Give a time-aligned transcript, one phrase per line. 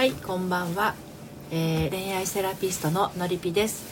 [0.00, 0.94] はいこんばんは、
[1.50, 3.84] えー、恋愛セラピストののりぴです。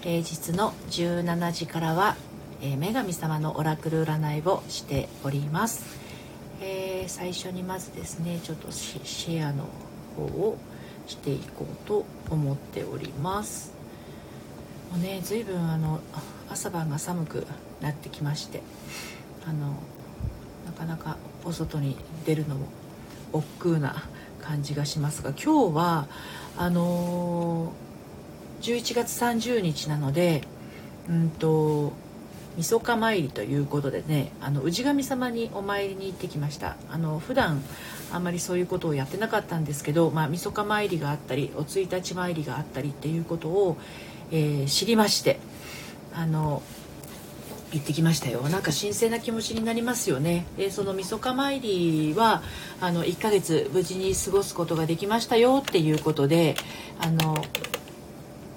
[0.00, 2.16] 平日の17時からは、
[2.60, 5.84] えー、女神様のオラクル占いをしております、
[6.60, 9.68] えー、最初にまずですねちょっとシェアの
[10.16, 10.58] 方を
[11.06, 13.72] していこうと思っております。
[14.90, 16.00] もうね随分あの
[16.50, 17.46] 朝晩が寒く
[17.80, 18.64] なってきまして
[19.46, 19.76] あの
[20.66, 22.66] なかなかお外に出るのも
[23.32, 24.08] 億劫な
[24.46, 26.06] 感じがしますが今日は
[26.56, 30.42] あのー、11月30日なので
[31.08, 31.92] うんと
[32.56, 36.76] 晦日参りということでねあの氏神様にお参りに行ってきました。
[36.90, 37.62] あの普段
[38.12, 43.76] あんまりそういうことをやってなかったんですけど、まあ、晦日参りがあったりお1日参りがあったりっていうことを、
[44.30, 45.38] えー、知りまして
[46.14, 46.62] あの
[47.72, 48.40] 行ってきましたよ。
[48.42, 50.46] なんか神聖な気持ちになりますよね。
[50.56, 52.42] でその晦日参りは
[52.80, 56.54] あの1ヶ月無事に過ごすことができましたよっていうことで
[57.00, 57.44] あの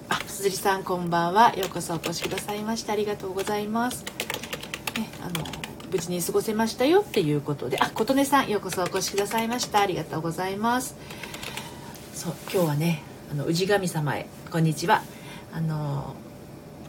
[0.10, 1.56] あ鈴木さんこんばんは。
[1.56, 4.06] ようこそお越しくださいましてありがとうございます、
[4.96, 5.46] ね、あの
[5.92, 7.80] 無事に過ごせましたよっていうことで。
[7.80, 9.82] あ琴音さんようこそお越しくださいました。
[9.82, 10.96] ありがとうございます。
[12.14, 13.02] そう今日はね
[13.32, 15.02] あの氏神様へこんにちは。
[15.52, 16.16] あの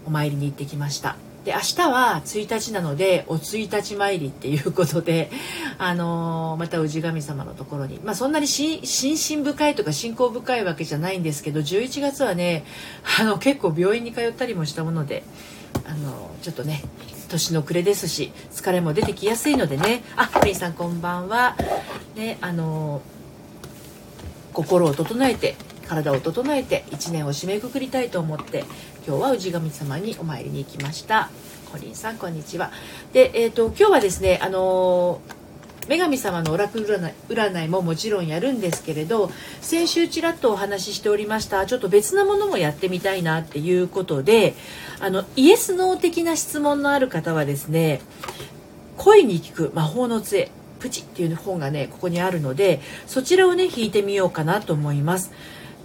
[0.05, 1.17] お参りに行ってきました。
[1.45, 5.31] で明日は1日なのでお1日参りっていうことで、
[5.79, 12.65] あのー、また氏神様のところに、まあ、そんなに心身深いとか信仰深いわけじゃないんですけど11月はね
[13.19, 15.23] あの結構病院に通ったりもしたもので、
[15.87, 16.85] あのー、ちょっとね
[17.31, 21.57] 年の暮れですし疲れも出てきやすいのでねあプリンさんこんばんは。
[22.17, 25.57] ねあのー、心を整えて
[25.91, 28.65] 体を整えて1年を締めくくりたいと思って
[29.07, 31.31] 今日は氏神様にお参りに行きました。
[31.73, 32.71] コリンさんこんにちは。
[33.15, 35.21] で、えーと、今日はですねあの
[35.89, 39.31] 女神様のオラクル占いももちろんやるんですけれど
[39.63, 44.55] 先週ちらっとお話ししておりましたちょっと別なものもやってみたいなっていうことで
[45.01, 48.03] あのイエス・ノー的な質問のある方はですね
[48.99, 55.33] 恋に聞く魔法の杖プチっていう本がねここにあるのでそちらをね引いてみようかなと思います。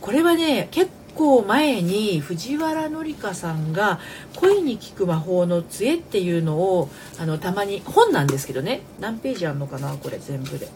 [0.01, 3.99] これはね結構前に藤原紀香さんが
[4.35, 8.81] 「恋に効く魔法の杖」っていうのをあのたまに本なんですけどね。
[8.99, 10.67] 何ページあるのかなこれ全部で。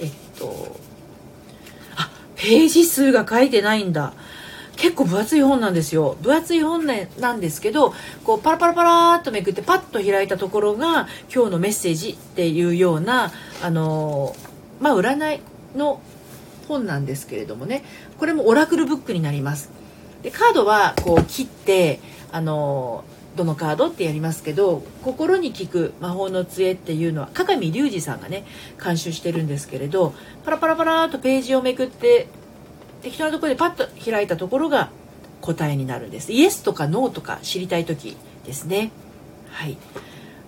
[0.00, 0.76] えっと
[1.96, 4.12] あページ数が書いてないんだ。
[4.76, 6.16] 結構分厚い本なんですよ。
[6.20, 6.86] 分厚い本
[7.18, 7.94] なんですけど
[8.24, 14.36] こうパラパラパラっとめくってパッと開いたところが今日のメッセージっていうようなあの
[14.80, 15.40] まあ占い
[15.74, 16.00] の
[16.68, 17.84] 本なんですけれどもね。
[18.18, 19.70] これもオラクルブックになります。
[20.22, 22.00] でカードはこう切って
[22.32, 23.04] あの
[23.36, 28.44] どのカードってやりますけど心に効く魔法の杖っていうのは加賀見隆二さんがね
[28.82, 32.28] 監修してるんですけれどパラパラパラとページをめくって
[33.02, 34.90] 適当なところでパッと開いたところが
[35.42, 36.32] 答えになるんです。
[36.32, 38.90] イエスとかノーとか知りたい時ですね。
[39.50, 39.76] はい。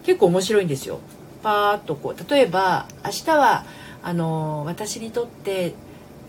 [0.03, 1.01] 結構面白いんですよ。
[1.43, 3.65] パーッとこう例えば明日は
[4.03, 5.75] あの私にとって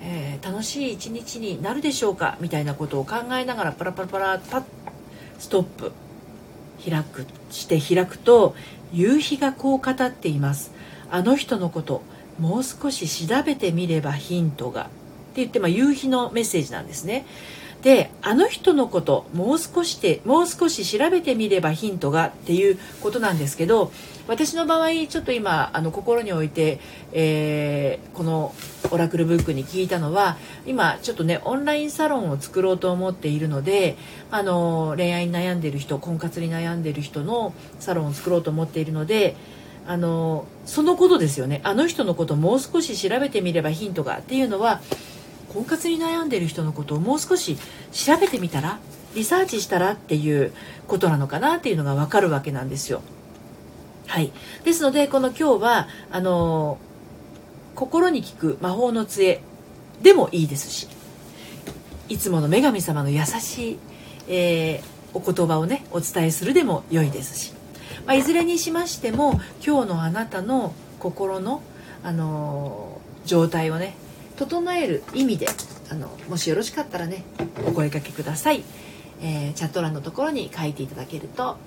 [0.01, 4.63] えー、楽しい一日になるでしょうかみたいなことを考えながらパラパラパラパッ
[5.37, 5.91] ストップ。
[6.83, 8.55] 開くして開くと
[8.93, 10.71] 夕日がこう語っています。
[11.11, 12.01] あの人のこと
[12.39, 14.83] もう少し調べてみればヒントが。
[14.83, 17.25] って言って、まあ、夕日のメッセージなんですね。
[17.81, 23.91] であの人のこともう少しでもう少し調べてみればヒントがっていうことなんですけど
[24.27, 26.79] 私の場合ちょっと今あの心に置いて、
[27.13, 28.53] えー、この
[28.91, 33.95] オラクルブックに聞いたのは今ちょっとねオンラインサロンを作ろうと思っているので
[34.29, 39.35] あの恋愛に悩んでる人婚活に悩んでる人のサロンを作ろうと思っているので
[39.87, 41.61] あのそのことですよね。
[41.63, 44.81] あの人のこともう少し調べてみればヒントがっていうのは
[45.49, 47.57] 婚活に悩んでいる人のことをもう少し
[47.91, 48.79] 調べてみたら
[49.15, 50.53] リサーチしたらっていう
[50.87, 53.01] ことなのかなっていうのが分かるわけなんですよ。
[54.07, 54.31] はい、
[54.63, 56.79] ですのでこの今日はあの
[57.75, 59.41] 心に効く魔法の杖
[60.01, 60.87] でもいいですし
[62.07, 63.79] いつもの女神様の優しい、
[64.27, 67.53] えー、お言葉をねお伝えするでも良いですし、
[68.07, 71.61] まあ、いずれにしましても今日のあなたの心の、
[72.03, 73.95] あの状態をね
[74.39, 75.47] 整える意味で
[75.91, 77.25] あのもしよろしかったらね
[77.67, 78.63] お声かけください、
[79.21, 81.57] えー、チャット欄のところに書いていただけると、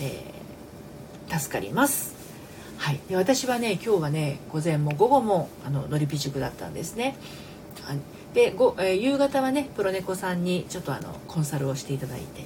[0.00, 2.16] えー、助かります。
[2.76, 7.16] はい、で私はね今日はね午前も午後もあののりぴ塾だったんですね。
[8.34, 12.44] でご、えー、夕方はねプロネコさんにちょっとあのコンサルをしていただいて、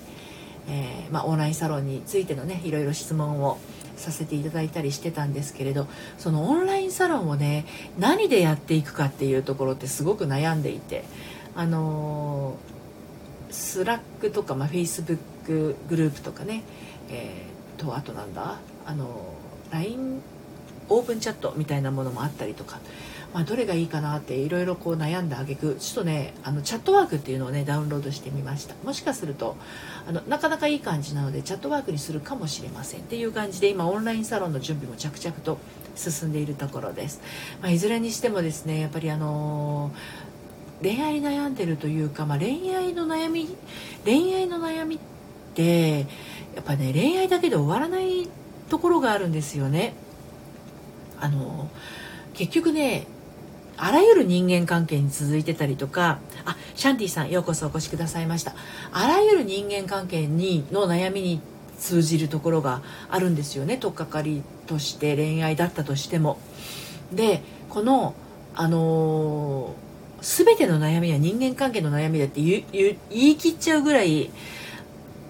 [0.68, 3.58] えー、まあ、オンラインサロンについてのねいろいろ質問を
[4.02, 5.86] させていただいたりしてたんですけれど
[6.18, 7.64] そのオンラインサロンをね
[7.98, 11.04] 何でやっていくかっていうところってすごく悩んでいて
[11.54, 12.56] あの
[13.50, 16.62] Slack とか、ま、フェイスブックグループとかね、
[17.10, 19.34] えー、とあとなんだあの
[19.70, 20.20] LINE
[20.88, 22.80] オープンチャットみたいなものもあったりとか
[23.32, 28.74] まあ、どれがいいかなっていろいろこう悩んだ挙句ちょっとねあのチャットワークっていうのをねダウンロードしてみました。
[28.84, 29.56] もしかすると
[30.06, 33.00] あのなかなかいい感じなのでチャットワークにするかもしれません。
[33.00, 35.58] っていう感じで今オンラインサロンの準備も着々と
[35.94, 37.20] 進んでいるところです、
[37.60, 43.48] まあ、いずれにしてもですねやっぱりあのー、恋愛悩んでるというか、まあ、恋愛の悩み
[44.04, 44.98] 恋愛の悩みっ
[45.54, 46.00] て
[46.54, 48.28] やっぱね恋愛だけで終わらない
[48.68, 49.94] ところがあるんですよね。
[51.20, 51.70] あの
[52.34, 53.06] 結局ね
[53.76, 58.54] あらゆる人間関係に続いてたりとかあシャンティさんようこそお越しくださいました。
[58.92, 61.40] あらゆる人間関係にの悩みに
[61.78, 63.76] 通じるところがあるんですよね。
[63.76, 66.38] 取っかかりとして恋愛だったとしても。
[67.12, 68.14] でこの
[68.54, 72.64] あのー、全ての悩みは人間関係の悩みだって言
[73.10, 74.30] い切っちゃうぐらい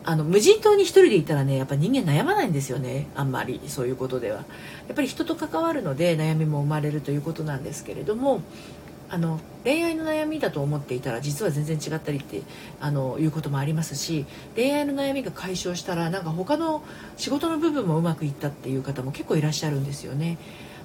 [0.05, 4.45] あの無人島に一人でいたらねやっぱ人間悩まないんですよねあんまりそういうことではや
[4.93, 8.43] っぱり人と関わるので悩みも生まれるということなんですけれども
[9.13, 12.43] あの恋愛の悩みだと思っていたら実は全然違ったりって
[12.81, 14.25] あのいうこともありますし
[14.57, 16.83] 恋愛の悩みが解消したらなんか他の
[17.19, 20.39] 仕事の部分もうまくいったっていう方も結構いらっしゃるんですよね。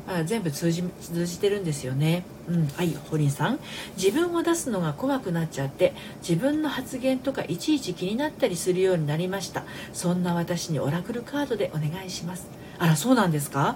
[0.07, 2.23] あ全部通じ通じてるんですよね。
[2.47, 3.59] うん、はい、ホリンさん。
[3.97, 9.63] 自分を出すのが怖くなっちゃって、自分の発言とかいちいち気になったりするようになりました。
[9.91, 12.47] そんな私にオラクルカードでお願いします。
[12.79, 13.75] あら、そうなんですか？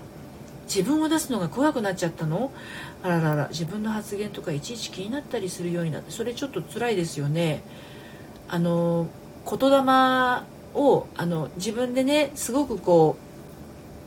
[0.68, 2.52] 自分を出すのが怖くなっちゃったの？
[3.04, 7.62] あららら、自分の発言とかいちいち気になったりするようになって、それちょっと辛いですよね。
[8.48, 9.08] あの、
[9.46, 9.78] 言霊
[10.76, 13.18] を、あの、自分でね、すごくこ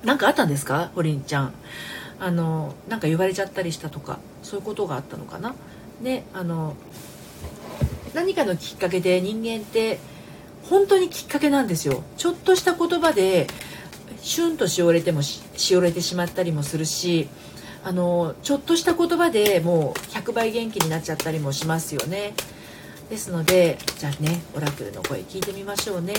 [0.03, 0.91] う、何かあったんですか？
[0.95, 1.55] ホリンちゃん。
[2.21, 5.55] あのなんか言われちゃったりしたとかそういうことがあったのかな？
[6.01, 6.77] ねあの
[8.15, 9.99] 何かのきっかけで人間って
[10.71, 12.03] 本当にきっかけなんですよ。
[12.17, 13.47] ちょっとした言葉で
[14.23, 17.29] シュンとしおれてもしおれてしまったりもするし
[17.85, 22.35] あのちょっとした言葉でもう100倍元気になっちゃったりもしますよね。
[23.11, 26.15] ですのでじゃあねオラクルの声聞いてみましょうね。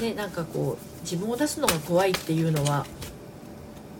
[0.00, 2.86] ねなんかこう自分を出すのが怖いっていうのは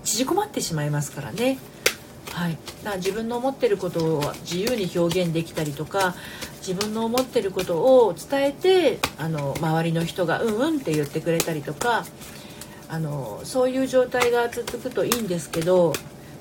[0.04, 1.58] 縮こまってしまいますからね。
[2.32, 6.14] はい、だから自分の思ってることを自由に表現できたりとか
[6.60, 12.04] 自分の思ってることを伝えてあの周りの人が「うんうん」って言ってくれたりとか
[12.88, 15.92] あのそういう状態が続くといいんですけど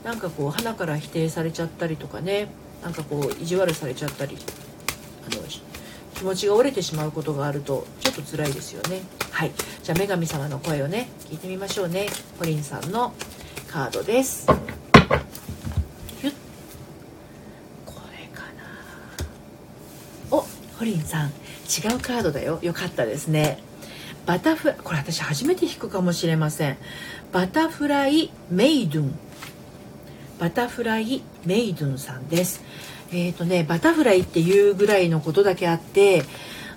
[0.03, 2.49] なんかこう鼻から否定されちゃったりとかね
[2.83, 4.37] なんかこう意地悪されちゃったり
[5.31, 5.41] あの
[6.15, 9.01] 気持ちが折れてしまうことがあるとちょっと辛いですよね。
[9.31, 9.51] はい。
[9.83, 12.07] じゃあ女神様の声をね聞いてみましょうね。
[12.37, 13.13] コリンさんの
[13.71, 14.47] 「カードです。
[14.47, 14.59] これ
[18.35, 18.63] かな。
[20.31, 20.41] お
[20.77, 21.29] ホリンさん。
[21.29, 22.57] 違うカードだよ。
[22.63, 23.59] よかったですね。
[24.25, 26.77] バタフライこれ私初めて引くかもしれません。
[27.31, 29.19] バタフライメイドゥン。
[30.39, 32.63] バタフライメイドゥンさんです。
[33.11, 36.23] えっ、ー、とねバタフライっていうぐらいのことだけあって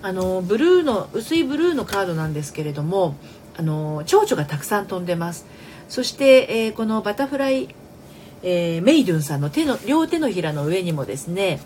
[0.03, 3.17] あのブルーの薄いブルーのカードなんですけれども
[3.57, 5.47] あの蝶々がたくさん飛んでます。
[5.93, 7.69] そして、えー、このバタフライ、
[8.43, 11.61] えー、メイドゥンさんの手の両手のひらの上にもですね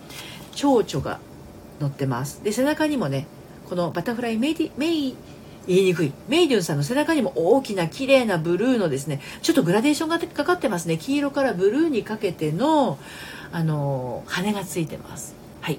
[0.53, 1.21] 蝶々が
[1.79, 2.43] 乗ってます。
[2.43, 3.29] で背中にもね
[3.69, 5.15] このバタフライメイディメイ
[5.69, 6.13] 言いにくい。
[6.27, 10.99] メイデュンさんの背中にも大きな綺麗なブルーのですねちょっとグラデーションがかかってますね。
[10.99, 12.99] 黄色からブルーにかけての
[13.53, 15.37] あの羽がついてます。
[15.61, 15.79] はい。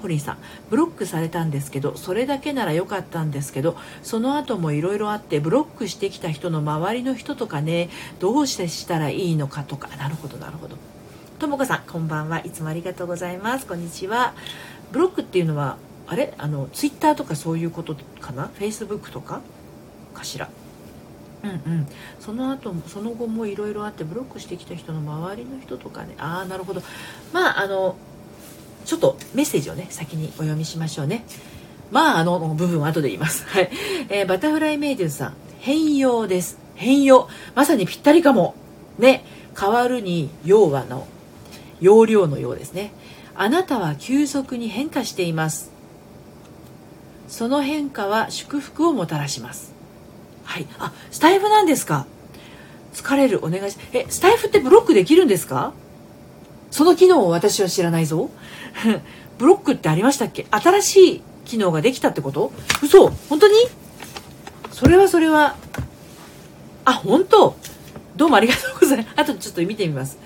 [0.00, 0.38] ホリーさん
[0.70, 7.88] ブロックされたんですけどそれだけなら良かったんですけどその後もいろいろあってブロックしてきた人の周りの人とかね
[8.18, 9.88] どうしてしたらいいのかとか。
[9.96, 10.76] なるほどなるほど。
[11.38, 13.66] ともこさんこんばんはいつもありがとうございます。
[13.66, 14.34] こんにちは。
[14.92, 15.76] ブロックっていうのは
[16.06, 16.34] あれ？
[16.38, 18.50] あのツイッターとかそういうことかな？
[18.54, 19.40] フェイスブックとか？
[20.14, 20.48] かしら？
[21.44, 21.86] うんうん、
[22.18, 26.14] その後もその後もいろいろあってブロックしてきた人の周りの人とかね。
[26.18, 26.82] ああなるほど。
[27.32, 27.94] まああの
[28.88, 31.22] ちょっとメッセージをね先にお読みしましょうね。
[31.90, 33.44] まああの部分は後で言います。
[33.46, 33.70] はい、
[34.08, 36.58] えー、バタフライメイデュンさん変容です。
[36.74, 37.28] 変容。
[37.54, 38.54] まさにぴったりかも。
[38.98, 39.24] ね。
[39.60, 41.06] 変わるに要はの
[41.80, 42.92] 容量のようですね。
[43.34, 45.70] あなたは急速に変化しています。
[47.28, 49.74] その変化は祝福をもたらします。
[50.44, 50.66] はい。
[50.78, 52.06] あスタイフなんですか？
[52.94, 53.44] 疲れる。
[53.44, 55.74] お願いしえスタイフってブロックできるんですか？
[56.70, 58.30] その機能を私は知らないぞ。
[59.38, 60.46] ブロックってありましたっけ？
[60.50, 62.52] 新しい機能ができたってこと？
[62.82, 63.08] 嘘！
[63.28, 63.54] 本当に？
[64.72, 65.56] それはそれは。
[66.84, 67.56] あ本当！
[68.16, 69.08] どうもありがとうございます。
[69.20, 70.18] あとちょっと見てみます。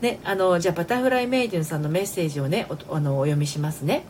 [0.00, 4.04] ねあのじゃあバタフライメイデンさんのメッセージをねおあのお読みしますね。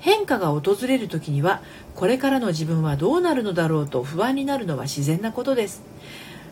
[0.00, 1.62] 変化が訪れる時には
[1.94, 5.82] これからの自分はどうなるのだろうと不安になるのは自然なことです。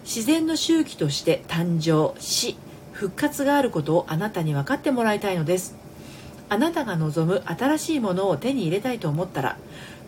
[0.05, 2.57] 自然の周期として誕生死
[2.93, 5.77] 復活があることをあなたに分かってもらいたいのです。
[6.49, 9.57] あなたが望む新しいものを手に入れたいと思ったら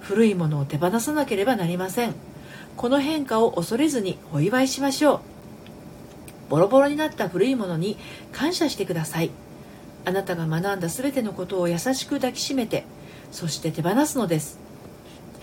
[0.01, 2.15] 古いものを手放さなければなりません。
[2.77, 5.21] この変化を恐れずにお祝いしましょう。
[6.51, 7.97] ボロボロになった古いものに
[8.33, 9.31] 感謝してください。
[10.05, 12.85] あなたが学んだ全てのことを優しく抱きしめて
[13.33, 14.59] そして手放すのです。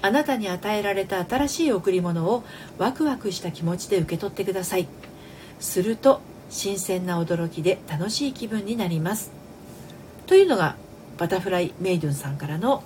[0.04, 2.44] あなたに与えられた新しい贈り物を
[2.78, 4.88] ワクワクした気持ちで受け取ってください。
[5.60, 9.41] すると新鮮な驚きで楽しい気分になります。
[10.32, 10.78] というのが
[11.18, 12.84] バタフライメイドゥンさんからの、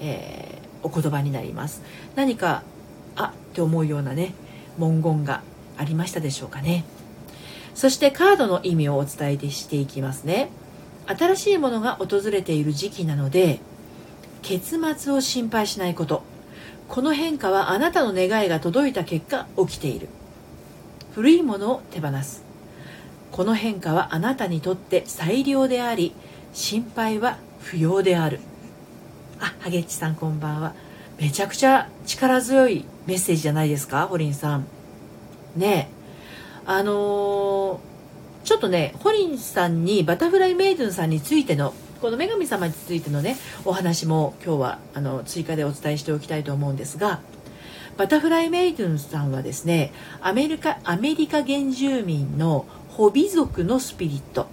[0.00, 1.82] えー、お言葉になります。
[2.14, 2.62] 何か
[3.16, 4.32] あって思うようなね
[4.78, 5.42] 文言が
[5.76, 6.84] ありましたでしょうかね。
[7.74, 10.48] そしてカードの意味をお伝えしていきますね。
[11.04, 13.60] 新しいものが訪れている時期なので
[14.40, 16.22] 結末を心配しないこと。
[16.88, 20.08] この変化はあなたの願いが届いた結果起きている。
[21.14, 22.42] 古いものを手放す。
[23.32, 26.14] この変化はあなたにとって最良であり
[26.56, 28.40] 心配は不要である。
[29.38, 30.72] あハゲッチさんこんばんは。
[31.18, 34.66] めちゃくちゃ力強いメッセージじゃないですかホリンさん。
[35.54, 35.90] ね
[36.64, 37.78] あのー、
[38.44, 43.36] ちょっとねホリンさんにバタフライメイドゥンさんについてのこの女神様についてのね
[43.66, 47.20] お話も今日はあの追加でお伝えしておきたいと思うんですが
[47.98, 54.46] バタフライメイドゥンさんはですねアメリカアメリカ原住民のホビ族のスピリット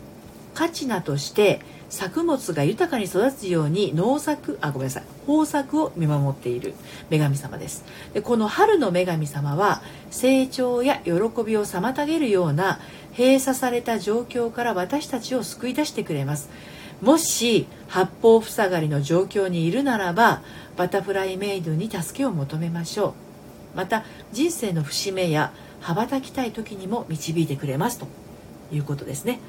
[0.53, 1.61] カチナとして
[1.93, 6.73] 作物が豊かに育つように農作あごめんなさい豊作を見守っている
[7.11, 7.85] 女神様です。
[8.15, 12.79] でこの春の女神様は成長や喜びを妨げるような
[13.15, 16.49] 閉鎖された状況から私たちを救い出してくれます。
[16.99, 20.41] もし八方塞がりの状況にいるならば
[20.75, 23.13] バタフライメイドに助けを求めましょ
[23.75, 23.77] う。
[23.77, 28.07] また人生の節目や羽ばたきたい時にも導いてくれますと
[28.71, 29.39] いうことですね。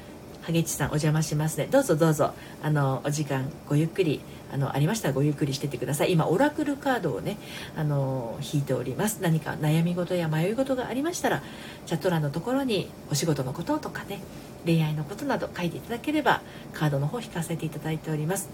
[0.45, 1.67] ハゲチさんお邪魔しますね。
[1.71, 2.35] どうぞどうぞ。
[2.61, 4.21] あのお時間ごゆっくり
[4.53, 6.11] あのありましたらごゆっくりしててください。
[6.11, 7.37] 今オラクルカードをね
[7.75, 9.23] あの引いております。
[9.23, 11.41] 何か悩み事や迷い事がありましたら
[11.87, 14.21] チャット欄のところにお仕事のこととかね
[14.65, 16.41] 恋愛のことなど書いていただければ
[16.73, 18.47] カードの方引かせていただいております。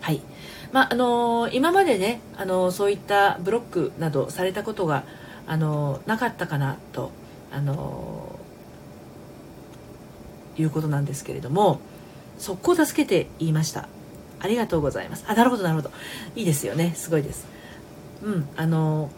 [0.00, 0.20] はい。
[0.70, 5.02] まああの、今までね、あの、そういったブロックなどされたことが、
[5.48, 7.10] あの、なかったかなと、
[7.52, 8.35] あの
[10.58, 11.80] いうことなんですけれども
[12.38, 13.88] 速攻助けて言いました。
[14.38, 15.24] ありがとうございます。
[15.26, 15.90] あなるほどなるほど。
[16.34, 16.92] いいですよね。
[16.94, 17.46] すごいです。
[18.22, 19.10] うんあの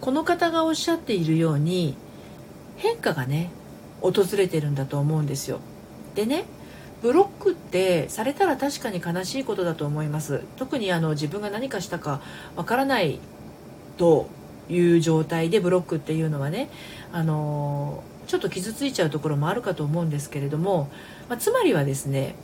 [0.00, 1.96] この方がおっしゃっているように
[2.76, 3.50] 変化がね
[4.00, 5.60] 訪れてるんだと思うんですよ。
[6.14, 6.44] でね
[7.02, 10.42] ブロックってされたら確かに悲しいことだと思います。
[10.56, 12.20] 特にあの自分が何かしたか
[12.56, 13.20] わからない
[13.96, 14.28] と
[14.68, 16.68] いう状態でブロックっていうのはね
[17.12, 20.90] あのちょっと傷ついちゃうところもあるかと思うんですけれども、
[21.28, 22.34] まあ、つまりはですね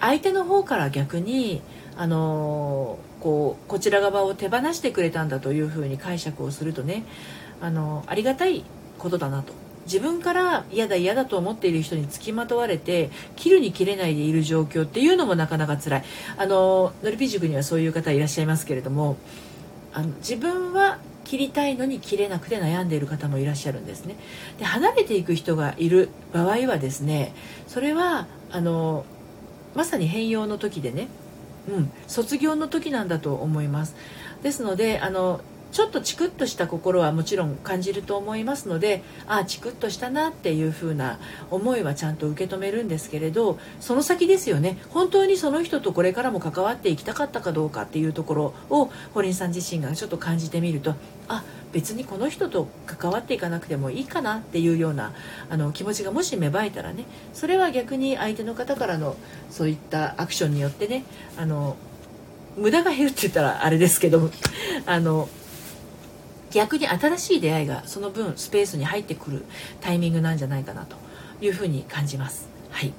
[0.00, 1.62] 相手の方から逆に
[1.96, 7.04] あのこうこちら側を手放してくれたんだというふうに解釈をするとね
[7.60, 8.64] あのありがたい
[8.98, 9.52] ことだなと。
[9.86, 16.04] 自分から嫌だ嫌だと思っている人につきまとわれて切るに切れないでいる状況っていうのもなかなか辛い。
[16.36, 19.16] あののりぴ塾にはそういう方いらっしゃいますけれども
[19.94, 20.85] あの自分は
[21.26, 24.14] 切りたいのに切れなくて悩んでいる方もいらっしゃるんですね。
[24.58, 27.34] で離れていく人がいる場合はですね
[27.66, 29.04] それはあの
[29.74, 31.08] まさに変容の時でね
[31.68, 33.96] うん、卒業の時なんだと思います。
[34.42, 35.40] ですのであの
[35.72, 41.18] ちょっとチクッとした心はもちろん感じると思いますのでああチクッとしたなっていう風な
[41.50, 44.78] 思いはちゃんと受け止めるんですけれどその先ですよね。
[44.90, 50.94] 本当にその人とこれからも関わっていきたかったかどうかっていうところを堀井さん自身がちょっと感じてみると
[51.28, 55.12] あ別にこの人と関わっていかなくてもいいかなっていうような
[55.50, 57.04] あの気持ちがもし芽生えたらね
[57.34, 59.16] それは逆に相手の方からの
[59.50, 61.04] そういったアクションによってね
[61.36, 61.76] あの
[62.56, 64.30] 無駄が減るって言ったらあれですけど
[64.86, 65.28] あの
[66.56, 69.44] 逆に新しい出会いがその分スペースに入ってくる
[69.82, 70.96] タイミングなんじゃないかなと
[71.42, 72.48] いうふうに感じます。
[72.70, 72.94] はい、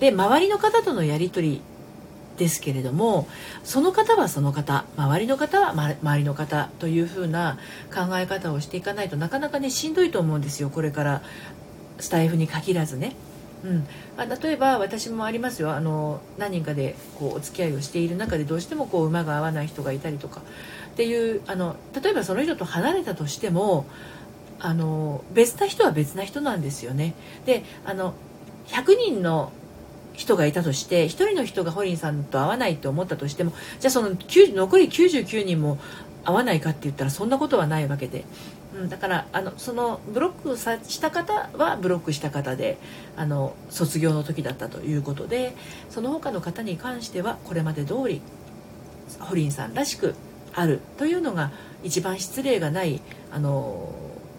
[0.00, 1.62] で周りの方とのやり取り
[2.36, 3.26] ですけれども
[3.64, 7.58] その方はその方周りの方は周りの方というふうな
[7.90, 11.22] 考え方をしていかないとなかなかねしんどいと思うんですよこれから
[12.00, 13.14] スタイフに限らずね。
[13.64, 13.86] うん。
[14.16, 15.72] あ、例えば私もありますよ。
[15.72, 20.40] あの何人かでこうお付き合いをしている中でどうしてもこう馬が合わない人がいたりとか。
[20.40, 23.86] っていうあの例えばその人と離れたとしても
[24.58, 27.14] あの別な人は別な人なんですよね。
[27.46, 28.14] であの
[28.68, 29.52] 100人の
[30.12, 35.78] 人がいたとして1人の人がホリンさんと会わないと思ったとしてもじゃあその残り99人も
[36.24, 38.24] 会わないかって言ったらそんなことはないわけで、
[38.80, 42.78] うん、だからあのそのブロックさした方はブロックした方で
[43.16, 45.54] あの卒業の時だったということで
[45.90, 48.22] その他の方に関してはこれまで通り
[49.18, 50.14] ホリンさんらしく
[50.54, 53.92] あるというのが一番失礼がないあの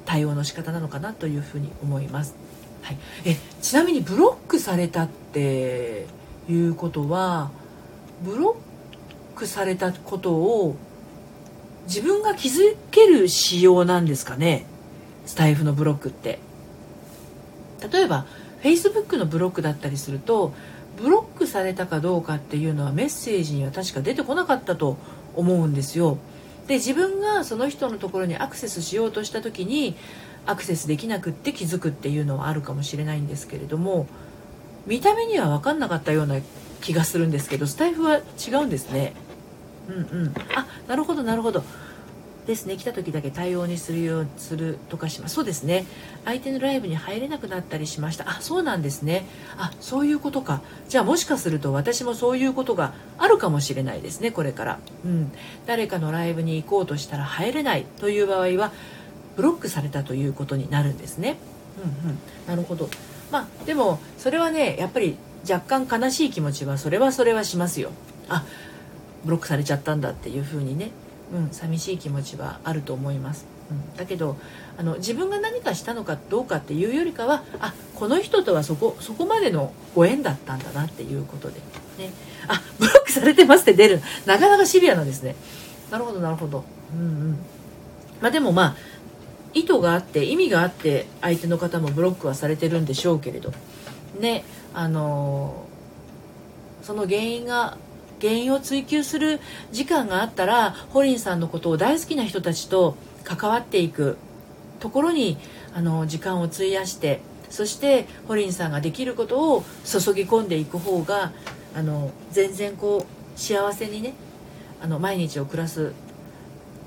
[0.06, 2.36] 対応の仕方なのかなというふうに思います。
[2.82, 6.08] はい、えちなみにブロックされたって
[6.50, 7.52] いうことは
[8.24, 8.58] ブロ
[9.36, 10.76] ックされたことを
[11.86, 14.66] 自分が気づける仕様なんですかね？
[15.26, 16.40] スタイフのブロックって。
[17.92, 18.26] 例えば
[18.62, 20.54] Facebook のブロックだったりすると
[21.02, 24.98] ブロックされたかどうかっていうのはメッセージには確か出てこなかったと
[25.36, 26.18] 思うんですよ。
[26.68, 29.96] で自分がその人のところにアクセスしようとした時に
[30.46, 34.08] アクセスできなくって気づくっていうのはあるかもしれないんですけれども
[34.86, 36.40] 見た目には分かんなかったような
[36.82, 39.14] 気がするんですけどスタイフは違うんですね。
[39.90, 40.34] うんうん。
[40.56, 41.64] あなるほどなるほど。
[42.48, 42.76] ですね。
[42.76, 45.36] 来た時だけ対応にするようするとかします。
[45.36, 45.86] そうですね。
[46.26, 48.30] 相手のライブに入れなくなったりしました。
[48.30, 49.26] あそうなんですね。
[49.58, 50.62] あそういうことか。
[50.90, 54.32] じゃあもしかすると私もそういうことがあるかもしれないですね。
[54.32, 54.80] これから。
[55.06, 55.32] うん。
[55.68, 57.86] 誰かのライブに行こうとしたら入れない。
[58.00, 58.72] という場合は
[59.36, 61.38] ブロックされたということになるんですね。
[62.04, 62.20] うんうん。
[62.48, 62.90] なるほど。
[63.32, 65.16] まあでもそれはねやっぱり
[65.50, 67.92] 若干悲しい気持ちはそれはそれはしますよ。
[68.30, 68.46] あ
[69.26, 70.92] ブロックされちゃったんだっていうふうにね、
[71.34, 73.46] うん、寂しい気持ちはあると思います。
[73.70, 74.38] うん、だけど
[74.78, 81.60] あの自分が何かしたのかどうかっていうよりかはあこの人とはそこそこまでのご縁だったんだなっていうことで、
[81.98, 82.12] ね、
[82.48, 84.02] あブロックされてますって出る。
[84.26, 85.36] なかなかシビアなんですね。
[85.90, 86.64] なるほどなるほど。
[86.94, 87.38] うんうん。
[88.22, 88.76] まあでもまあ
[89.54, 93.54] 意図があって意味があって相手の方もブロックはされてるんでしょうけれど。
[94.20, 94.44] ね。
[94.74, 97.78] あのー、その原因が
[98.22, 99.40] 原因を追求する
[99.72, 104.18] 時間があったらホリンさんのことを大好きな人たちと関わっていく
[104.80, 105.38] ところに
[105.74, 111.32] あの時間を費やしてそしてホリンさんができることを注ぎ込んでいく方が
[111.76, 114.14] あの全然こう幸せにね
[114.82, 115.94] あの毎日を暮らす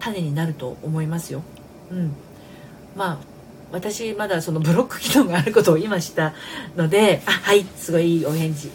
[0.00, 1.42] 種になると思いますよ。
[1.90, 2.12] うん、
[2.96, 3.18] まあ
[3.72, 6.34] 私まだそのブロック機能があることを今知った
[6.76, 8.70] のであはいすごいいいお返事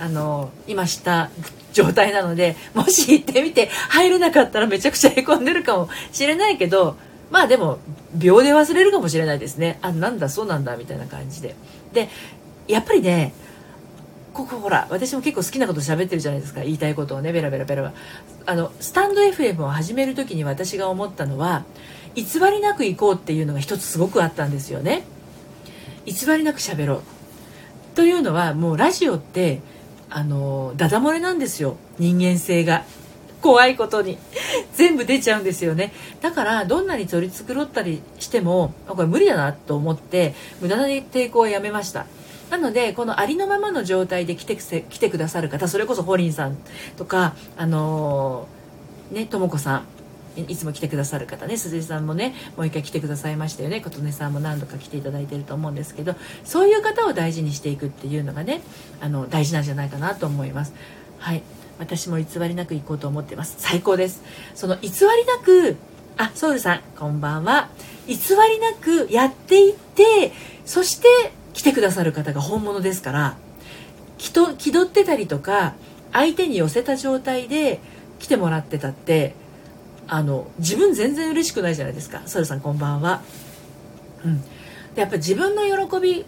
[0.00, 1.30] あの今知った
[1.72, 6.96] 状態なので もし行ってみて入れなかったらめちゃくちゃへこんでるかもしれないけど
[7.30, 7.78] まあでも
[8.14, 9.78] 秒で忘れるかもしれないですね。
[9.82, 11.54] あなんだそうなんだみたいな感じで。
[11.92, 12.08] で
[12.66, 13.32] やっぱりね
[14.32, 16.62] ここほら私も結構好きなこと喋ってるじゃないですか。
[16.62, 17.94] 言いたいことをねベラベラベラベラ
[18.46, 21.64] あのスタンド FM を始める時に私が思ったのは
[22.16, 25.04] 偽りなく行こうっていうのが一つすごくあったんですよね。
[26.06, 27.02] 偽りなく喋ろう。
[27.94, 29.60] というのはもうラジオって
[30.10, 31.76] あのダダ漏れなんですよ。
[31.98, 32.84] 人間性が。
[33.40, 34.18] 怖いことに。
[34.76, 35.92] 全部出ちゃうんですよね。
[36.20, 42.06] だからどんなに取り繕ったりしてもこれ無理だなと思って無駄な抵抗はやめました。
[42.50, 46.56] なのでこのありのままの状態で来て来てくださる方それこそホリンさん
[46.96, 49.99] とかあのー、ねとも子さん。
[50.36, 51.56] いつも来てくださる方ね。
[51.56, 53.80] 鈴井さんもねもう一回来てくださいましたよね。
[53.80, 56.14] 琴音さんも何度か来ていただいてると思うんですけど
[56.44, 58.62] そういう方を大事にしていくっていうのがね
[59.00, 60.72] あの大事なんじゃないかなと思います。
[61.18, 61.42] はい。
[61.78, 63.56] 私も偽りなく行こうと思ってます。
[63.58, 64.22] 最高です。
[64.54, 65.76] その偽りなく
[66.16, 67.70] あソウルさんこんばんは。
[68.06, 70.32] 偽りなくやっていって
[70.64, 71.08] そして
[71.54, 73.36] 来てくださる方が本物ですから
[74.18, 75.74] 気取ってたりとか
[76.12, 77.80] 相手に寄せた状態で
[78.18, 79.34] 来てもらってたって
[80.12, 82.22] あの自分全然嬉しくないじゃないですか。
[82.26, 83.22] ソルさんこんばんは、
[84.24, 84.42] うん、
[84.94, 86.26] でやっぱ自分の喜び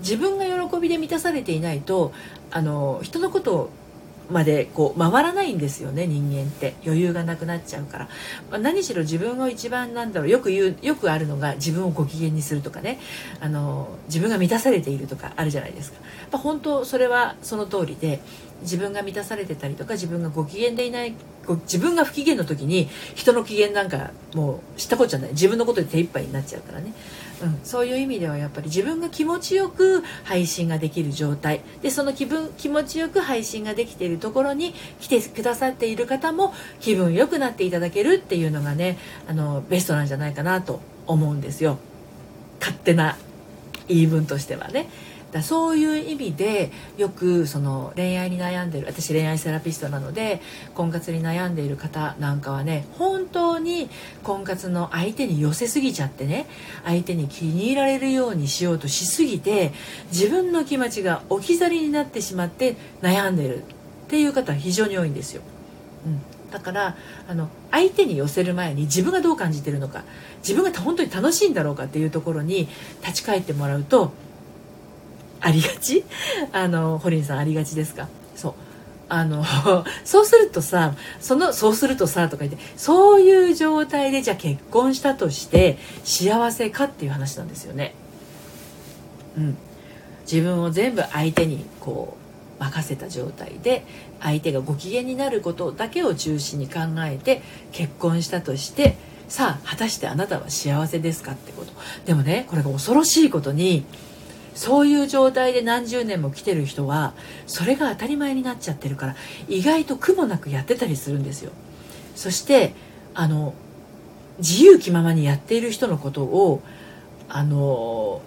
[0.00, 2.12] 自分が喜びで満たされていないと
[2.50, 3.70] あの人のこと
[4.30, 6.74] までこう回らないんですよね人間って。
[6.84, 8.08] 余裕がなくなっちゃうから、
[8.50, 12.98] まあ、何しろ自分が一番なんだろうよく言うよくあるのが自分をご機嫌にするとかね。
[13.40, 15.98] あの自分が満たされているとかあるじゃないですか、
[16.32, 18.20] ま、本当それはその通りで
[18.62, 21.14] 自分が満たされてたりとか自分がご機嫌でいない
[21.62, 25.30] 自分が不機嫌の時に人の機嫌なんかもう知ったことじゃない。
[25.30, 26.92] 自分のことで手一杯になっちゃうからね、
[27.42, 31.60] うん、そういう意味ではやっぱり自分が気持ちよく配信ができる状態。
[31.82, 38.98] でその気分気持ちよく配信ができているところに来てくださっている方も気分良くなっていただけるっていうのがね
[39.28, 41.78] あのベストなんじゃないかなと思うんですよ。
[42.60, 43.16] 勝手な
[43.88, 44.88] 言い分としてはね。
[45.32, 50.42] だそういう意味でよくその恋愛に悩んでる私恋愛セラピストなので
[50.74, 53.88] 婚活に悩んでいる方なんかはね本当に
[54.22, 56.46] 婚活の相手に寄せすぎちゃってね
[56.84, 59.72] 相手に気に入られるようにしようとしすぎて
[60.08, 63.64] 自分の気持ちが置き去りになってしまって悩んでるっ
[64.08, 65.42] ていう方は非常に多いんですよ。
[66.06, 66.20] うん
[66.52, 66.96] だから
[67.28, 70.04] あの相手に寄せる前に自分がどう感じてるのか
[70.46, 72.68] 自分が本当に楽しいんだろうかっていうところに
[73.00, 74.12] 立ち返ってもらうと
[75.42, 76.04] ありがち？
[76.52, 78.08] あの堀ンさんありがちですか？
[78.36, 78.54] そう。
[79.08, 79.44] あの
[80.06, 87.94] そうするとさそのそうするとさとか言ってそういう状態でじゃあ結婚したとして幸せかっていう話なんですよね。
[89.36, 89.56] うん、
[90.30, 92.16] 自分を全部相手にこ
[92.58, 93.84] う任せた状態で
[94.20, 98.96] 相手がご機嫌になることだけを中心に考えて結婚したとして
[99.28, 101.72] さあ果たしてあなたは幸せですかってこと。
[102.06, 103.84] でもねこれが恐ろしいことに
[104.54, 107.14] そういう状態で何十年も来てる人は
[107.46, 109.16] それが当たり前になっちゃってるから
[109.48, 111.52] 意外と苦もなくやってたりするんですよ。
[112.14, 112.74] そして
[113.14, 113.54] あの
[114.38, 116.62] 自由気ままにやっている人のことを
[117.28, 118.22] あの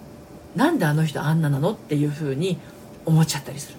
[0.54, 2.58] なんであの人あんななのっていうふうに
[3.04, 3.78] 思っちゃったりする、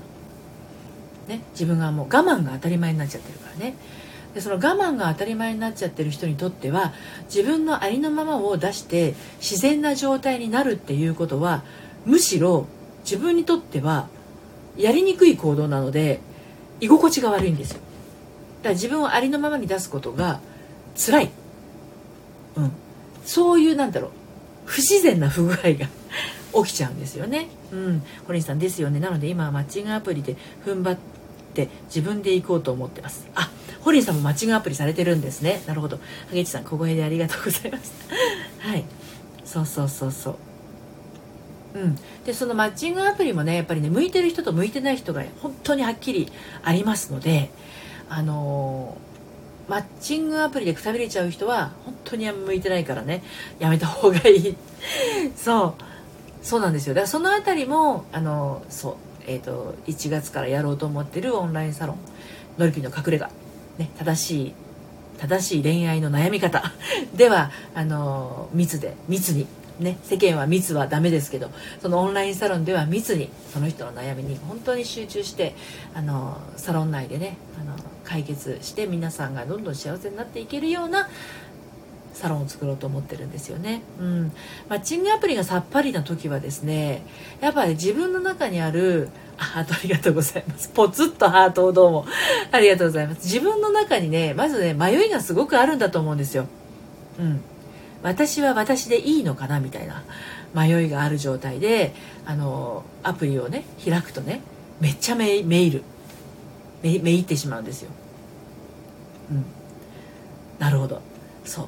[1.28, 3.76] ね、自分がもう我慢が当たり前になっちゃってるからね。
[4.34, 6.94] でその我慢が当たり前になっちゃってる人にとっては
[7.34, 11.64] 自分のありのままを出して自然な状態になるっていうことは
[12.08, 12.66] むしろ
[13.04, 14.08] 自分にとっては
[14.78, 16.22] やりにくい行動なので
[16.80, 17.80] 居心地が悪いんですよ
[18.60, 20.40] だから自分をありのままに出すことが
[20.96, 21.30] 辛い、
[22.56, 22.72] うん、
[23.26, 24.12] そういうなんだろう
[24.66, 25.88] 不自然な不具合が
[26.66, 27.48] 起きちゃうんですよね。
[27.72, 29.00] うん、堀さんですよね。
[29.00, 30.98] なので今はマッチングアプリで踏ん張っ
[31.54, 33.28] て自分で行こうと思ってます。
[33.36, 33.50] あ、
[33.82, 35.62] 堀さんもマッチングアプリされてるんですね。
[35.68, 36.00] なるほど。
[36.30, 37.94] 萩市さん小声でありがとうございます。
[38.60, 38.84] はい。
[39.46, 40.36] そうそうそうそう。
[41.78, 46.32] うん、でそのマッチングアプリもねやっぱりね向いてる人と向いてない人が本当にはっきり
[46.64, 47.52] ありますので
[48.10, 53.22] あのー、マッチングアプリでくたびれちゃう人は本当に向いてないからね
[53.60, 54.56] やめた方がいい。
[55.36, 55.84] そう。
[56.42, 56.94] そうなんですよ。
[56.94, 58.96] だからその辺りもあのそう
[59.28, 61.98] えーと、1月からやろうと思ってるオンラインサロン
[62.58, 63.30] 「のりぴの隠れ家」
[63.78, 64.54] ね、正しい
[65.20, 66.64] 正しい恋愛の悩み方
[67.14, 69.46] ではあの密で密に
[69.80, 75.54] ね、世間は密はダメですけどそのオンラインサロンでは密にその人の悩みに本当に集中して
[75.94, 81.08] あのサロン内でねあの解決して皆さんがどんどん幸せになっていけるような
[82.18, 83.84] サロンを作ろうと思ってるんですよね。
[84.00, 84.32] うん。
[84.70, 87.04] マッチングアプリがさっぱりな時はですね、
[87.42, 90.70] やっぱり自分の中にある、ハートありがとうございます。
[90.70, 92.06] ポツッとハートをどうも。
[92.52, 93.20] ありがとうございます。
[93.24, 96.48] 自分の中にね、まずね、迷いがすごくあるんだと思うんですよ。
[97.20, 97.42] うん。
[98.08, 100.02] 私は私でいいのかなみたいな
[100.56, 101.94] 迷いがある状態で
[102.26, 104.40] あのアプリをね開くとね
[104.80, 105.84] めっちゃめめいる
[106.82, 107.90] めめいってしまうんですよ。
[109.30, 109.46] うん、
[110.58, 111.02] なるほど。
[111.44, 111.68] そう。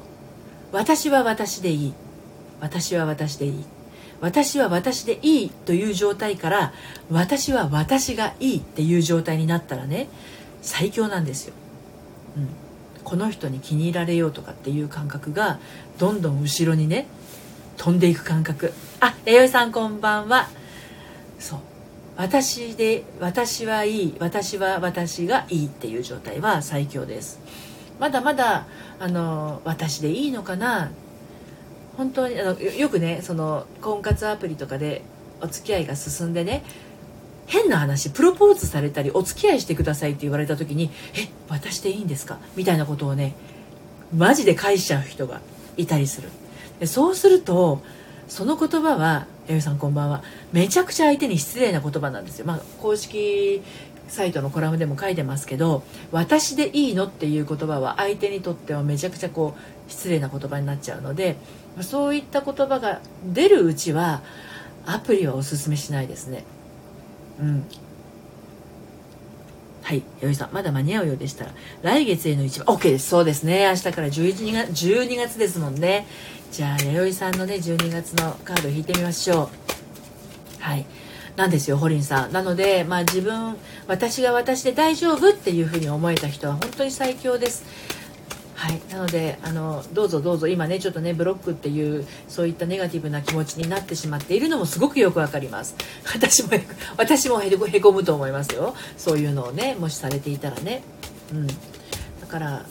[0.72, 1.94] 私は私でいい。
[2.60, 3.64] 私は私でいい。
[4.22, 6.72] 私は私でいいという状態から
[7.10, 10.08] 私は私がいいっていう状態になったらね
[10.62, 11.54] 最強なんですよ。
[12.38, 12.69] うん。
[13.04, 15.58] この人に気に入られようとかっていう感覚が
[15.98, 17.06] どんどん後ろにね
[17.76, 18.72] 飛んでいく感覚。
[19.00, 20.48] あ弥生さんこんばんは。
[21.38, 21.58] そう。
[22.16, 27.40] 私で私はいい私は私がいいっていう状態は最強です。
[27.98, 28.66] まだまだ
[28.98, 30.90] あの私でいいのかな。
[31.96, 35.02] 本当にあのよくねその婚活アプリとかで
[35.40, 36.62] お付き合いが進んでね
[37.50, 43.34] 変な話プロポーズされたりお付き合いしてくださいって言われた時に「え私でいいんですか?」みたいなことをね
[44.16, 45.40] マジで返しちゃう人が
[45.76, 46.28] いたりする
[46.78, 47.82] でそうすると
[48.28, 53.60] その言葉は弥生さんこんばんはめちゃくちゃ相手に失礼な言葉なんですよ、まあ、公式
[54.06, 55.82] サイトのコラムでも書いてますけど
[56.12, 61.34] 「私でいいの?」っていう言葉は相手にとってはめちゃくちゃこう失礼な言葉になっちゃうので
[61.80, 64.22] そういった言葉が出るうちは
[64.86, 66.44] アプリはおすすめしないですね。
[67.40, 67.64] うん。
[69.82, 71.50] はいよいさんまだ間に合うようでしたら
[71.82, 72.76] 来月への一番。
[72.76, 73.08] OK です。
[73.08, 73.66] そうですね。
[73.68, 76.06] 明日から11月12月ですもんね。
[76.52, 79.48] じゃあ弥生さんのね12月のカード引いてみましょう。
[80.62, 80.86] はい。
[81.36, 82.32] なんですよホリンさん。
[82.32, 83.56] なのでまあ自分
[83.88, 87.64] 私が私で大丈夫っていうふうに思えた人は本当に最強です。
[88.60, 88.82] はい。
[88.90, 95.76] なのであのどうぞどうぞ今ねちょっとねブロックっていうそういったネガティブな気持ちになってしまっているのもすごくよくわかります。
[96.14, 96.50] 私も
[96.98, 98.74] 私もへこむと思いますよ。
[98.98, 100.82] そういうのをねもしされていたらね。
[101.32, 101.46] うん。
[101.46, 101.54] だ
[102.28, 102.62] からあの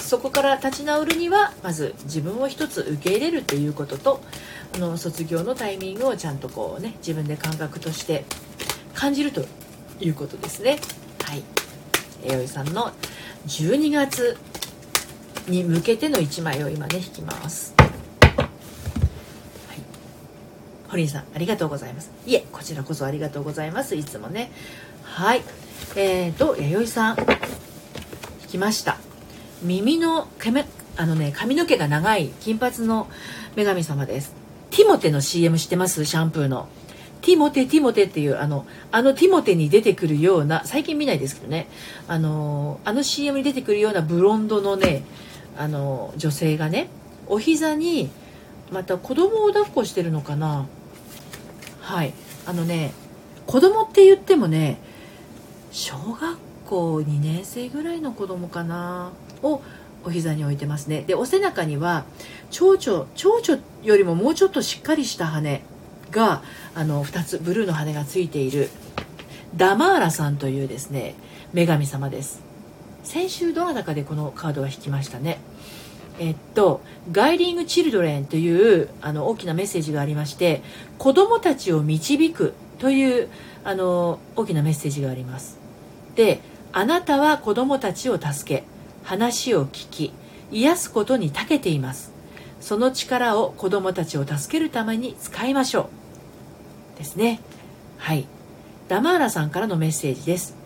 [0.00, 4.22] そこから立ち直るにはまず自分を一つ受け入れるということと
[4.76, 8.24] あの卒業のタイミングをちゃんとこうね自分で感覚として
[8.94, 9.44] 感じると
[10.00, 10.78] いうことですね。
[11.22, 11.42] はい。
[12.24, 12.92] 弥生さんの
[13.48, 14.36] 12月
[15.48, 17.74] に向けての1枚を今ね引きます。
[20.88, 22.10] 堀井さんありがとうございます。
[22.26, 23.96] いえこちらこそありがとうございます。
[23.96, 24.50] いつもね。
[25.02, 25.42] はい。
[25.96, 27.26] えーと弥生さん弾
[28.48, 28.98] きました。
[29.62, 30.28] 耳の
[30.96, 33.08] あのね髪の毛が長い金髪の
[33.56, 34.34] 女神様です。
[34.70, 36.04] ティモテの CM 知ってます？
[36.04, 36.68] シャンプーの。
[37.28, 41.68] ティモテティモテっていうあのあのティモテに出てくるような最近見ないですけどね。
[42.06, 45.04] あのあの CM に出てくるようなブロンドのね
[45.58, 46.88] あの女性がね
[47.26, 48.08] お膝に
[48.72, 50.66] また子供を抱っこしてるのかな。
[51.82, 52.14] はい。
[52.46, 52.94] あのね
[53.46, 54.78] 子供って言ってもね
[55.70, 59.12] 小学校2年生ぐらいの子供かな
[59.42, 59.60] を
[60.02, 61.04] お膝に置いてますね。
[61.06, 62.06] でお背中には
[62.50, 65.60] 蝶々蝶々よりももうちょっとしっかりした羽
[66.10, 66.42] が
[66.78, 68.70] あの2つブルーの羽がついている
[69.56, 71.16] ダマーラさんというですね
[71.52, 72.40] 女神様です。
[73.02, 75.40] 先週どなたかでこのカードは引きましたね。
[76.20, 80.62] えっと、ガイリング・チルドレンというあの大きなメッセージがありまして
[80.98, 83.28] 子供たちを導くという
[83.64, 85.58] あの大きなメッセージがあります。
[86.14, 86.38] で
[86.72, 88.64] あなたは子供たちを助け
[89.02, 90.12] 話を聞き
[90.52, 92.12] 癒すことに長けています。
[92.60, 95.97] その力を子供たちを助けるために使いましょう。
[96.98, 97.40] ですね。
[97.96, 98.26] はい。
[98.88, 100.56] ダマーラさんからのメッセージです。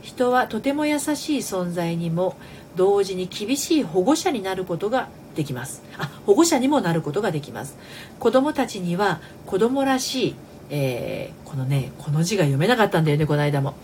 [0.00, 2.36] 人はとても優しい存在にも
[2.74, 5.82] 同時に厳しい保護者になることができます。
[5.98, 7.76] あ保護者にもなることができます。
[8.18, 10.34] 子供たちには子供らしい、
[10.70, 13.74] えー、このねこの字が読めなかったんだよねこの間も。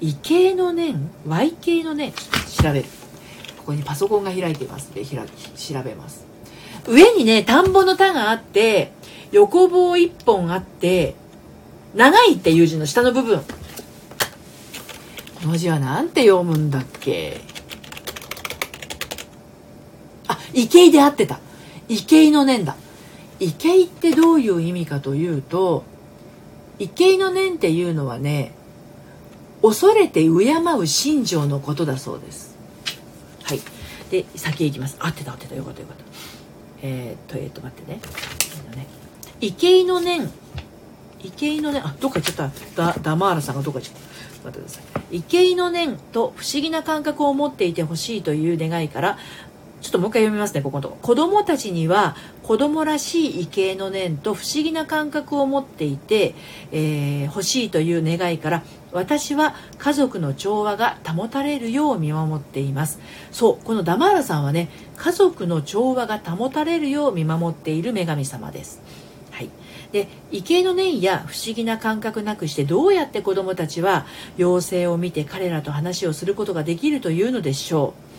[0.00, 2.84] 異形の念 Y 形の念調べる。
[3.58, 5.16] ここにパソコンが開いてますで調
[5.82, 6.33] べます。
[6.86, 8.92] 上にね田んぼの田があって
[9.32, 11.14] 横棒1本あって
[11.94, 13.40] 長いっていう字の下の部分。
[13.40, 13.44] こ
[15.48, 17.40] の字は何て読むんだっけ？
[20.26, 21.38] あ池井であってた。
[21.88, 22.76] 池井の念だ。
[23.40, 25.84] 池井ってどういう意味かというと
[26.78, 28.52] 池井の念っていうのはね
[29.60, 32.56] 恐れて敬う心情のことだそうです。
[33.42, 33.60] はい。
[34.10, 34.96] で先へ行きます。
[34.98, 35.54] 合ってた合ってた。
[35.54, 36.04] よかったよかった。
[36.86, 37.98] えー、っとえー、っと待ってね。
[39.40, 40.30] 池井の念
[41.22, 42.92] 池井の念あどっか行っちゃった。
[42.92, 44.00] ダダマーラさんがどっか行っちゃっ
[44.42, 44.48] た。
[44.50, 45.16] 待ってください。
[45.16, 49.18] 池井の念と不思議な感覚を持っていてほしいという願いから
[49.84, 50.98] ちょっともう一回読みますね、ここのとこ。
[51.02, 56.34] 子供たちには子供らしい畏敬の念と不思議な感覚を持っていて、
[56.72, 62.98] えー、欲しいという願いから、私は家族の調和が保たれるよう見守っています。
[63.30, 68.80] そう、このダマーラさんはね、家族の調和が保たれるよう見守っている女神様です。
[69.32, 69.50] はい。
[69.92, 74.06] で畏敬の念や不思議な感覚なくしてどうやって子どもたちは
[74.38, 78.13] 妖精を見て彼らと話をすることができるというのでしょう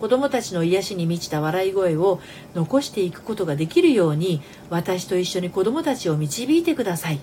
[0.00, 2.20] 子供たちの癒しに満ちた笑い声を
[2.54, 7.20] 残していくことができるように私と一緒に子供たちを導いてください。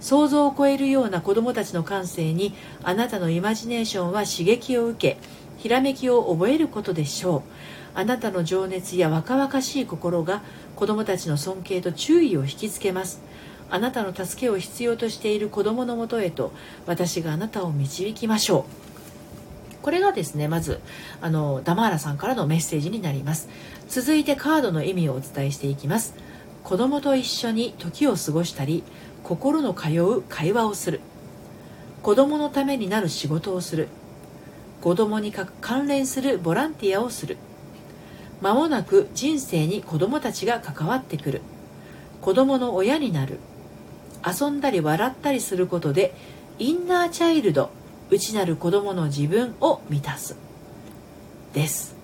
[0.00, 2.54] 想像を超えるような子供たちの感性に
[2.84, 5.18] あなたのイマジネーションは刺激を受け
[5.58, 7.42] ひらめきを覚えることでしょう。
[7.94, 10.42] あなたの情熱や若々しい心が
[10.76, 13.20] 子供たちの尊敬と注意を引きつけます。
[13.70, 16.52] あなたの助けを必要としている子供のもとへと
[16.86, 18.87] 私があなたを導きましょう。
[19.88, 20.82] これがですねまず
[21.22, 23.48] あのダマーラさんからのメッセージになります。
[23.88, 26.14] 続いてカードの意味をお伝えしていきます。
[26.62, 28.84] 子供と一緒に時を過ごしたり
[29.24, 31.00] 心の通う会話をする。
[32.02, 33.88] 子供のためになる仕事をする。
[34.82, 37.38] 子供に関連するボランティアをする。
[38.42, 41.40] 間もなく人生に子供たちが関わってくる。
[42.20, 43.38] 子供の親になる。
[44.22, 46.14] 遊んだり笑ったりすることで
[46.58, 47.70] インナーチャイルド
[48.10, 50.36] 内なる子供の自分を満たす。
[51.52, 51.94] です。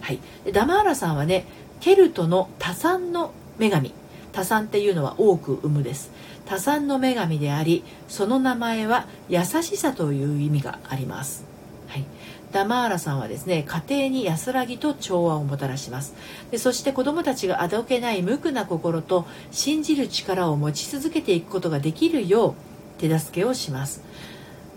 [0.00, 0.20] はい。
[0.52, 1.46] ダマーラさんはね
[1.80, 3.92] ケルトの多産の女神。
[4.32, 6.10] 多産っていうのは多く産むです。
[6.46, 11.44] 多産の女神でありその名前は優しさという意味があります、
[11.88, 12.04] はい、
[12.52, 16.14] ダマーラさんはですね家庭に安らぎと調和をもたらします。
[16.50, 22.54] でそして子どもたちがあどけない無垢な心と信じる力を持ち続けていくことができるよう
[23.00, 24.02] 手助けをします。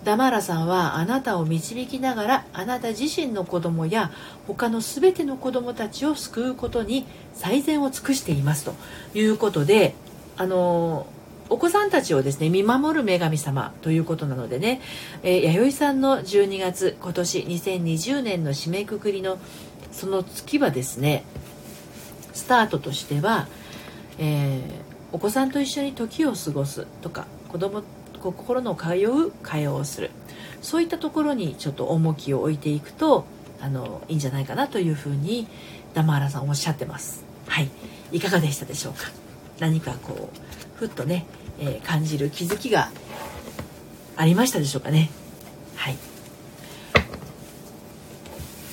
[0.03, 4.11] ダマーラさんはあなたを導きながらあなた自身の子供や
[4.47, 8.73] 他の全ての子供たちを救うことに最善を尽くしていますと
[9.13, 9.95] いうことで
[10.37, 11.07] あの
[11.49, 14.81] お子さんたちをですね見守る女神様ということなのでね、
[15.23, 19.37] えー、弥生さんの12月今年2020年の締めくくりの
[19.91, 21.23] その月はですね
[22.33, 23.47] スタートとしては、
[24.19, 24.61] えー、
[25.11, 27.81] お子さんと一緒に時を過ごすとか子供
[28.17, 30.11] 心の通う会話をする。
[30.61, 33.25] そういったところにちょっと重きを置いていくと
[33.61, 35.47] あのいいんじゃないかなというふうに
[35.93, 37.23] 生原さんおっしゃってます。
[37.47, 37.69] はい。
[38.11, 39.11] いかがでしたでしょうか？
[39.59, 41.25] 何かこうふっとね、
[41.59, 42.89] えー、感じる気づきが
[44.15, 45.09] ありましたでしょうかね？
[45.75, 45.97] はい。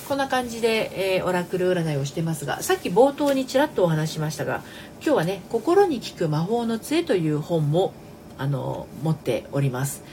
[0.07, 4.61] こんな感じで、えー、オラクル占いをしてますがさっき冒頭にちらっとお話しましたが
[5.01, 7.91] 今日はね「心に効く魔法の杖」という本も
[8.37, 10.03] あの持っております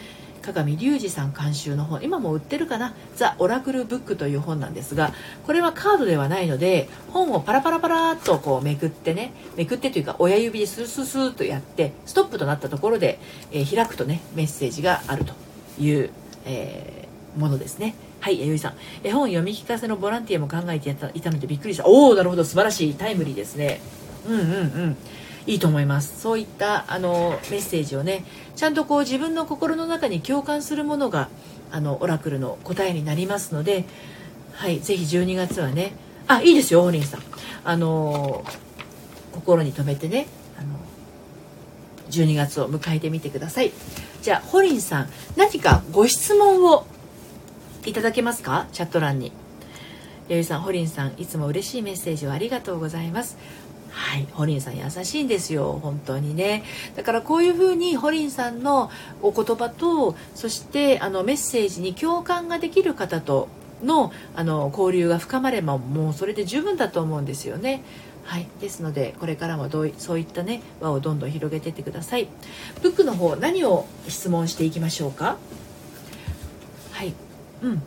[0.42, 5.14] 鏡リュウジさん監修の本今も売ってるかな「ザ・オラクルブック」という本なんですが
[5.46, 13.18] これはカードではないので本をパラパラパラっとこうめくってねめくってというか親指でスースースーとやってストップとなったところで、
[13.52, 15.32] えー、開くとねメッセージがあると
[15.80, 16.10] いう、
[16.44, 18.74] えー、ものですねはい、えゆいさん。
[19.02, 21.88] 絵本読み聞かせのボランティアも考えていたのでびっくりした。
[21.88, 22.94] おお、なるほど、素晴らしい。
[22.94, 23.80] タイムリーですね。
[24.28, 24.44] うんうんう
[24.90, 24.96] ん。
[25.46, 28.24] いいと思いますそういったあのメッセージをね
[28.56, 31.28] ちゃんとこう自分の心の中に共感するものが
[31.70, 33.84] あのオラクルの答えになりますので
[34.52, 35.94] はいぜひ12月はね
[36.28, 37.22] あいいですよホリンさん
[37.64, 38.44] あの
[39.32, 40.26] 心に留めてね
[40.58, 40.68] あの
[42.10, 43.72] 12月を迎えてみてください
[44.20, 46.86] じゃあホリンさん何かご質問を
[47.84, 48.68] いただけますか？
[48.72, 49.32] チャット欄に。
[50.28, 53.36] よいさん、ホリンさん、いつも嬉しいメッセージをありがとうございます。
[53.94, 56.64] はい、ホリンさん優しいんですよ本当にね
[56.96, 63.48] だからこういうふうにホリンさんのお言葉とそしてあのメッセージに共感ができる方と
[63.84, 67.82] のあの交流が深まればもうそれで十分だと思うんですよね。
[68.24, 72.28] はい、ですのでこれからもどうそういったね輪をどんどん広げていってください。
[72.80, 75.36] ブックの方何を質問していきましょうか？
[76.92, 77.12] はい、
[77.62, 77.82] うん。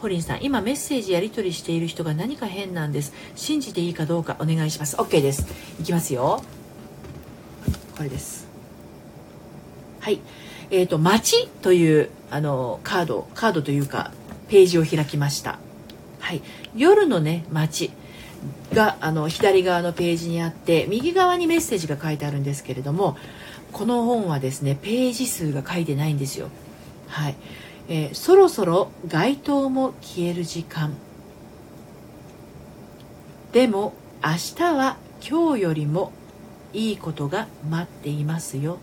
[0.00, 3.12] ホリンさん、今メッセージやり取りしている人が何か変なんです。
[3.36, 4.96] 信じていいかどうかお願いします。
[4.96, 5.46] OK です。
[5.78, 6.42] いきますよ。
[7.98, 8.48] これです。
[10.00, 10.20] はい。
[10.70, 14.10] えっ、ー、と、街という、あの、カード、カードというか、
[14.48, 15.58] ページを開きました。
[16.18, 16.40] はい。
[16.74, 17.90] 夜のね、街
[18.72, 23.18] が、あの、左側のページにあって、右側にメッセージが書いてあるんですけれども、
[23.70, 26.48] この本はですね、ページ数が書いてないんですよ。
[27.06, 27.36] はい。
[27.90, 30.94] えー、そろそろ街灯も消える時間。
[33.52, 34.96] でも明日は
[35.28, 36.12] 今日よりも
[36.72, 38.78] いいことが待っていますよ。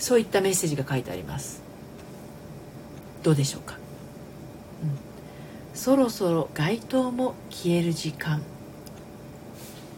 [0.00, 1.62] そういったメッセージが書いてあります。
[3.22, 3.76] どうでしょうか、
[4.82, 4.98] うん、
[5.74, 8.42] そろそろ街灯も消える時間。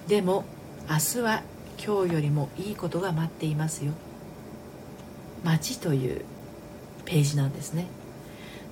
[0.09, 0.45] でも
[0.91, 1.43] 明日は
[1.83, 3.93] 今日よりもいいことが待っていますよ。
[5.43, 6.25] 街という
[7.11, 7.89] ページなんですね。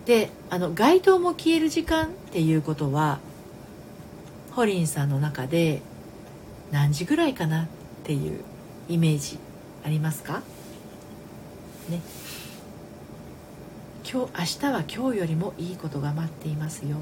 [0.06, 3.18] であの街灯も消える時間っていうことは
[4.52, 5.82] ホリンさんの中で
[6.70, 7.66] 何時ぐらいかなっ
[8.04, 8.40] ていう
[8.88, 9.38] イメージ
[9.84, 10.42] ありますか？
[11.90, 12.00] ね。
[14.10, 16.96] 今日明日は今日よりもいいことが待っていますよ。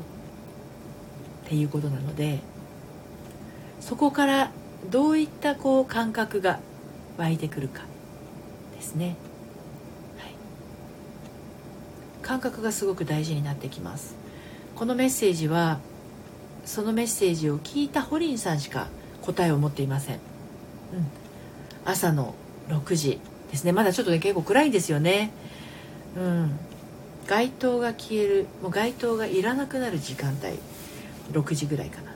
[1.44, 2.40] っていうことなので
[3.81, 4.51] そこから
[4.90, 6.59] どういったこう感覚が
[7.18, 7.83] 湧いてくるか
[8.75, 9.16] ですね。
[12.27, 14.17] 感覚がすごく大事になってきます。
[14.75, 15.79] このメッセージは
[16.65, 18.89] そのメッセージを聞いたホリンさんしか
[19.23, 20.21] 答えを持っていません、うん、
[21.85, 22.35] 朝の
[22.69, 23.73] 6時ですね。
[23.73, 25.31] まだちょっとね結構暗いんですよね。
[26.17, 26.59] うん。
[27.29, 30.59] 街灯が消えるもう街灯がいらなくなる時間帯。
[31.33, 32.11] 6時ぐらいかな、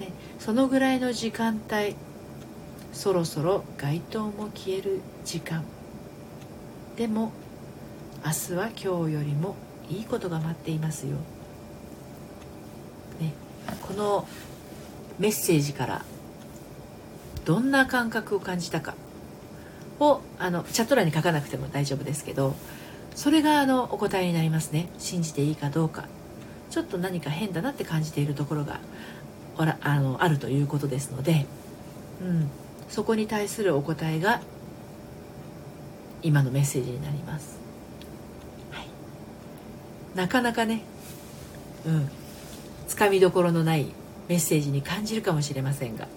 [0.00, 1.94] ね、そのぐらいの時間帯
[2.92, 5.64] そろそろ街灯も消える時間。
[6.96, 7.32] でも
[8.24, 9.56] 明日は今日よりも
[9.90, 11.16] いいことが待っていますよ、
[13.20, 13.32] ね、
[13.82, 14.26] この
[15.18, 16.04] メッセージから
[17.44, 18.94] どんな感覚を感じたか
[19.98, 22.54] をあのチャット欄に書かなくても大丈夫ですけど
[23.14, 24.88] それがあのお答えになりますね。
[24.98, 26.06] 信じていいかどうか。
[26.70, 28.80] ちょっと何か変だなって感じているところが
[29.58, 31.44] あのあるということですので、
[32.22, 32.50] うん、
[32.88, 34.40] そこに対するお答えが
[36.22, 37.60] 今のメッセージになります。
[40.14, 40.82] なかなかね
[41.86, 42.08] うん
[42.88, 43.86] つかみどころのない
[44.28, 46.08] メッセージに感じるかもしれませんが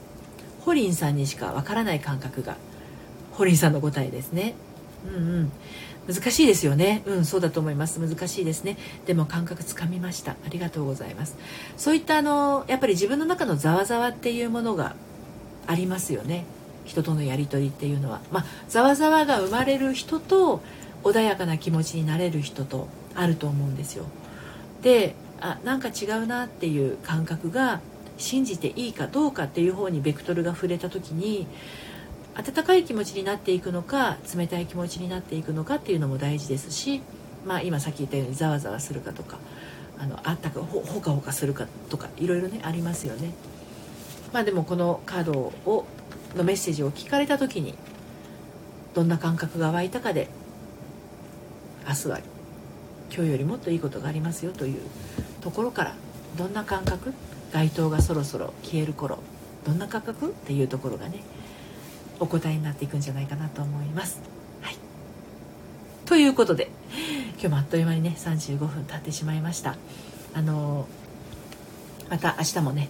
[0.61, 2.57] ホリンさんにしかわからない感覚が
[3.33, 4.55] ホリンさんの答えですね。
[5.05, 5.51] うんうん。
[6.07, 7.03] 難しいですよね。
[7.05, 7.99] うんそうだと思います。
[7.99, 8.77] 難しいですね。
[9.05, 10.31] でも感覚つかみました。
[10.31, 11.37] ありがとうございます。
[11.77, 14.95] そういったあのやっぱり自分の中のざわざわっていうものが
[15.67, 16.45] ありますよね。
[16.85, 18.21] 人とのやり取りっていうのは。
[18.31, 20.61] まあざわざわが生まれる人と
[21.03, 24.05] 穏やかな気持ちになれる人とあると思うんですよ
[24.81, 27.81] であなんか違うなっていう感覚が
[28.17, 31.47] 信じていいかどうかっていう方にベクトルが触れた時に
[32.35, 37.01] 温かい気持ちになっていくのか冷たい気持ちになっていくのかっていうのも大事ですし、
[37.45, 39.37] まあ、今さっき言ったようにざわざわするかとか
[39.97, 43.31] あのあったかほほかほかするかとかいろいろねありますよね。
[44.33, 45.85] まあ、でもこのカードを
[46.35, 47.75] のメッセージを聞かれた時に
[48.93, 50.27] どんな感覚が湧いたかで
[51.87, 52.19] 明日は
[53.15, 54.81] 今日よりもっといいことがありますよという
[55.39, 55.95] ところから
[56.37, 57.13] どんな感覚？
[57.53, 59.19] 街灯がそろそろ消える頃
[59.65, 60.27] どんな感覚？
[60.27, 61.23] っていうところがね
[62.19, 64.19] お答えになっていくんじゃないかなと思います。
[64.61, 64.75] はい、
[66.05, 66.69] ということで
[67.39, 69.77] 今日もあっという間にね35分経ってしまいました。
[70.33, 70.85] あの
[72.09, 72.89] また明日もね、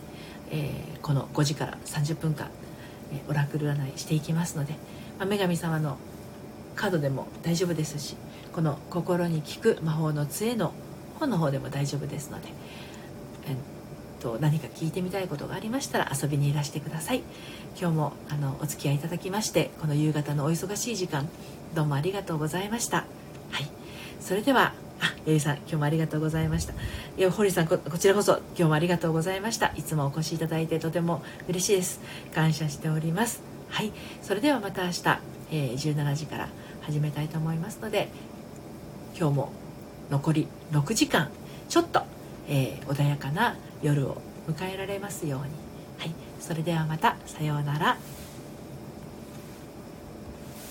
[0.49, 2.49] えー、この5時から30分間、
[3.13, 4.73] えー、オラクル占いしていきますので、
[5.19, 5.97] まあ、女神様の
[6.75, 8.15] カードでも大丈夫ですし
[8.55, 10.71] この「心に効く魔法の杖」の
[11.19, 12.47] 本の方でも大丈夫ですので、
[13.47, 17.21] えー、と何か聞いてみたいことがありましたら遊びにいらしてください
[17.77, 21.27] 今日もあのお付き合いいただきましてこの夕方のお忙しい時間
[21.73, 22.99] どうもありがとうございました
[23.51, 23.67] はい
[24.21, 26.73] それではあ、エリさん、今日もありがとうございました。
[27.17, 29.73] いや、堀さんこ、こちらこそ、今日もありがとうございました。
[29.75, 31.99] いつもお越しいただいて、とても嬉しいです。
[32.33, 33.41] 感謝しております。
[33.69, 33.91] はい、
[34.21, 35.03] それではまた明日、
[35.51, 36.47] えー、17時から
[36.83, 38.07] 始めたいと思いますので、
[39.17, 39.49] 今日も
[40.11, 41.31] 残り6時間、
[41.69, 42.03] ちょっと、
[42.49, 45.45] えー、穏やかな夜を迎えられますように。
[45.97, 47.97] はい、それではまたさようなら。